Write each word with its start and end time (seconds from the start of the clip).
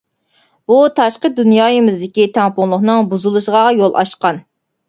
بۇ 0.71 0.77
تاشقى 0.99 1.31
دۇنيايىمىزدىكى 1.41 2.25
تەڭپۇڭلۇقنىڭ 2.39 3.13
بۇزۇلۇشىغا 3.13 3.63
يول 3.83 3.99
ئاچقان. 4.01 4.43